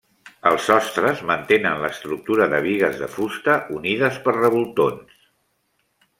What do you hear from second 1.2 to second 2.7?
mantenen l'estructura de